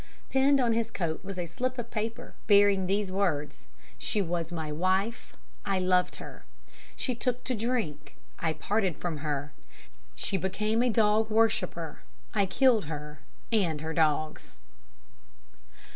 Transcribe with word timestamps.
Pinned 0.31 0.59
on 0.59 0.73
his 0.73 0.89
coat 0.89 1.23
was 1.23 1.37
a 1.37 1.45
slip 1.45 1.77
of 1.77 1.91
paper 1.91 2.33
bearing 2.47 2.87
these 2.87 3.11
words: 3.11 3.67
'She 3.99 4.19
was 4.19 4.51
my 4.51 4.71
wife 4.71 5.35
I 5.63 5.77
loved 5.77 6.15
her. 6.15 6.43
She 6.95 7.13
took 7.13 7.43
to 7.43 7.53
drink 7.53 8.15
I 8.39 8.53
parted 8.53 8.97
from 8.97 9.17
her. 9.17 9.53
She 10.15 10.37
became 10.37 10.81
a 10.81 10.89
dog 10.89 11.29
worshipper. 11.29 11.99
I 12.33 12.47
killed 12.47 12.85
her 12.85 13.19
and 13.51 13.81
her 13.81 13.93
dogs.'" 13.93 14.57